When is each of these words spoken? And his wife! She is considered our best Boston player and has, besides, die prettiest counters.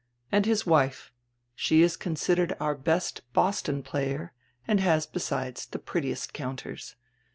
And 0.31 0.47
his 0.47 0.65
wife! 0.65 1.13
She 1.53 1.83
is 1.83 1.95
considered 1.95 2.57
our 2.59 2.73
best 2.73 3.21
Boston 3.33 3.83
player 3.83 4.33
and 4.67 4.79
has, 4.79 5.05
besides, 5.05 5.67
die 5.67 5.77
prettiest 5.77 6.33
counters. 6.33 6.95